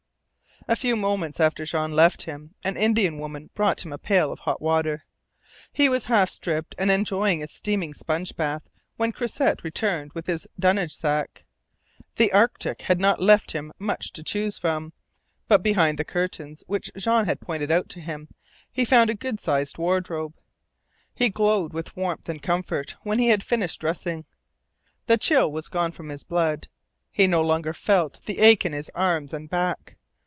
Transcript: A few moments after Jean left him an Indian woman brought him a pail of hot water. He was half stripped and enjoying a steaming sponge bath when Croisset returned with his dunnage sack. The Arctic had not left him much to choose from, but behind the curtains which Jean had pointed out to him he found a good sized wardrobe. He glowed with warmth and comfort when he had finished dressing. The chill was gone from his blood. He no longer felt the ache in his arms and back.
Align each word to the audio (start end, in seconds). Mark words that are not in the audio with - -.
A 0.67 0.75
few 0.75 0.95
moments 0.95 1.39
after 1.39 1.65
Jean 1.65 1.91
left 1.95 2.21
him 2.25 2.53
an 2.63 2.77
Indian 2.77 3.17
woman 3.17 3.49
brought 3.55 3.83
him 3.83 3.91
a 3.91 3.97
pail 3.97 4.31
of 4.31 4.41
hot 4.41 4.61
water. 4.61 5.05
He 5.73 5.89
was 5.89 6.05
half 6.05 6.29
stripped 6.29 6.75
and 6.77 6.91
enjoying 6.91 7.41
a 7.41 7.47
steaming 7.47 7.95
sponge 7.95 8.35
bath 8.35 8.69
when 8.95 9.11
Croisset 9.11 9.63
returned 9.63 10.13
with 10.13 10.27
his 10.27 10.47
dunnage 10.59 10.91
sack. 10.93 11.45
The 12.17 12.31
Arctic 12.31 12.83
had 12.83 12.99
not 12.99 13.19
left 13.19 13.53
him 13.53 13.73
much 13.79 14.13
to 14.13 14.21
choose 14.23 14.59
from, 14.59 14.93
but 15.47 15.63
behind 15.63 15.97
the 15.97 16.05
curtains 16.05 16.63
which 16.67 16.91
Jean 16.95 17.25
had 17.25 17.41
pointed 17.41 17.71
out 17.71 17.89
to 17.89 17.99
him 17.99 18.27
he 18.71 18.85
found 18.85 19.09
a 19.09 19.15
good 19.15 19.39
sized 19.39 19.79
wardrobe. 19.79 20.35
He 21.15 21.29
glowed 21.29 21.73
with 21.73 21.97
warmth 21.97 22.29
and 22.29 22.39
comfort 22.41 22.93
when 23.01 23.17
he 23.17 23.29
had 23.29 23.43
finished 23.43 23.81
dressing. 23.81 24.25
The 25.07 25.17
chill 25.17 25.51
was 25.51 25.69
gone 25.69 25.91
from 25.91 26.09
his 26.09 26.23
blood. 26.23 26.67
He 27.11 27.25
no 27.25 27.41
longer 27.41 27.73
felt 27.73 28.21
the 28.27 28.37
ache 28.37 28.63
in 28.63 28.73
his 28.73 28.91
arms 28.93 29.33
and 29.33 29.49
back. 29.49 29.97